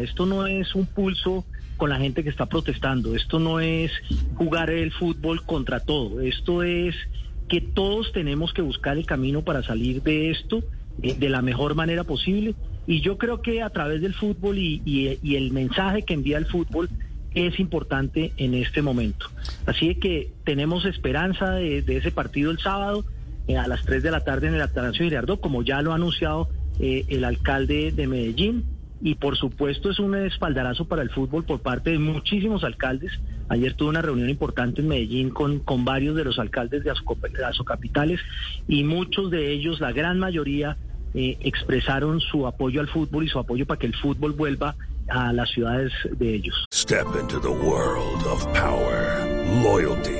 [0.00, 1.44] Esto no es un pulso
[1.76, 3.14] con la gente que está protestando.
[3.14, 3.90] Esto no es
[4.34, 6.20] jugar el fútbol contra todo.
[6.20, 6.94] Esto es
[7.48, 10.62] que todos tenemos que buscar el camino para salir de esto
[11.02, 12.54] eh, de la mejor manera posible.
[12.86, 16.88] Y yo creo que a través del fútbol y, el mensaje que envía el fútbol
[17.34, 19.26] es importante en este momento.
[19.66, 23.04] Así que tenemos esperanza de, de ese partido el sábado
[23.50, 25.96] eh, a las 3 de la tarde en el Atanasio Girardot, como ya lo ha
[25.96, 28.64] anunciado eh, el alcalde de Medellín.
[29.00, 33.12] Y por supuesto es un espaldarazo para el fútbol por parte de muchísimos alcaldes.
[33.48, 36.92] Ayer tuve una reunión importante en Medellín con, con varios de los alcaldes de
[37.44, 38.20] Asocapitales
[38.68, 40.76] y muchos de ellos, la gran mayoría,
[41.14, 44.76] eh, expresaron su apoyo al fútbol y su apoyo para que el fútbol vuelva
[45.08, 46.66] a las ciudades de ellos.
[46.72, 49.26] Step into the world of power,
[49.62, 50.19] loyalty,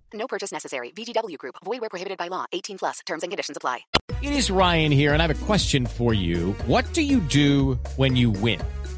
[0.21, 0.91] No purchase necessary.
[0.91, 1.55] VGW Group.
[1.65, 2.45] Void where prohibited by law.
[2.53, 2.99] 18 plus.
[3.07, 3.79] Terms and conditions apply.
[4.21, 6.51] It is Ryan here, and I have a question for you.
[6.67, 8.61] What do you do when you win?